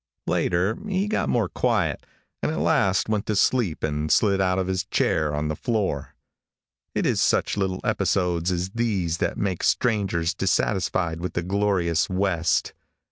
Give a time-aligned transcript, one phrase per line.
[0.25, 2.07] Later, he got more quiet,
[2.41, 6.15] and at last went to sleep and slid out of his chair on the floor.
[6.95, 12.73] It is such little episodes as these that make strangers dissatisfied with the glorious west.